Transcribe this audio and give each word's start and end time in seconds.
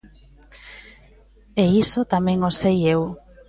E 1.61 1.63
iso 1.83 2.01
tamén 2.13 2.39
o 2.49 2.51
sei 2.61 2.77
eu. 2.93 3.01